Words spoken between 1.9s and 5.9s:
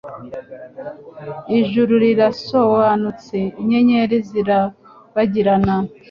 rirasobanutse; inyenyeri zirarabagirana.